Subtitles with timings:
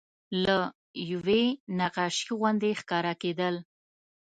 [0.43, 0.69] لکه
[1.11, 1.41] یوه
[1.79, 3.55] نقاشي غوندې ښکاره کېدل.